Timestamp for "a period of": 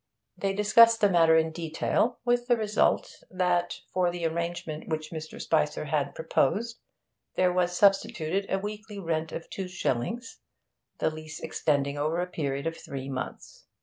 12.19-12.77